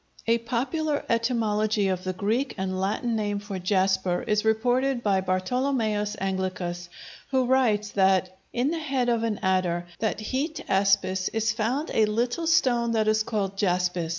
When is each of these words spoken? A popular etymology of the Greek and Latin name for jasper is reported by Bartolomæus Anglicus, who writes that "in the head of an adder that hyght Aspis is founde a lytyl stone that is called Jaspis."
A 0.25 0.39
popular 0.39 1.05
etymology 1.09 1.87
of 1.87 2.03
the 2.03 2.13
Greek 2.13 2.55
and 2.57 2.81
Latin 2.81 3.15
name 3.15 3.37
for 3.37 3.59
jasper 3.59 4.23
is 4.23 4.43
reported 4.43 5.03
by 5.03 5.21
Bartolomæus 5.21 6.15
Anglicus, 6.19 6.89
who 7.29 7.45
writes 7.45 7.89
that 7.91 8.35
"in 8.51 8.71
the 8.71 8.79
head 8.79 9.09
of 9.09 9.21
an 9.21 9.37
adder 9.43 9.85
that 9.99 10.17
hyght 10.17 10.65
Aspis 10.65 11.29
is 11.33 11.53
founde 11.53 11.91
a 11.93 12.07
lytyl 12.07 12.47
stone 12.47 12.93
that 12.93 13.07
is 13.07 13.21
called 13.21 13.55
Jaspis." 13.57 14.09